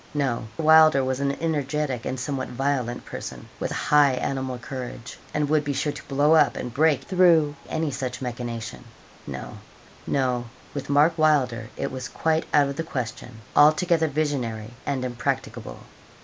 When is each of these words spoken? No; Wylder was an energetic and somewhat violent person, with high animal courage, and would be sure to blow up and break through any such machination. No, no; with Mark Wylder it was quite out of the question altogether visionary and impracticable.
No; 0.15 0.47
Wylder 0.57 1.03
was 1.03 1.19
an 1.19 1.33
energetic 1.39 2.07
and 2.07 2.19
somewhat 2.19 2.47
violent 2.47 3.05
person, 3.05 3.47
with 3.59 3.69
high 3.71 4.13
animal 4.13 4.57
courage, 4.57 5.19
and 5.31 5.47
would 5.47 5.63
be 5.63 5.73
sure 5.73 5.91
to 5.93 6.07
blow 6.07 6.33
up 6.33 6.55
and 6.57 6.73
break 6.73 7.03
through 7.03 7.55
any 7.69 7.91
such 7.91 8.19
machination. 8.19 8.83
No, 9.27 9.59
no; 10.07 10.45
with 10.73 10.89
Mark 10.89 11.15
Wylder 11.19 11.69
it 11.77 11.91
was 11.91 12.09
quite 12.09 12.47
out 12.51 12.67
of 12.67 12.77
the 12.77 12.83
question 12.83 13.41
altogether 13.55 14.07
visionary 14.07 14.73
and 14.87 15.05
impracticable. 15.05 15.81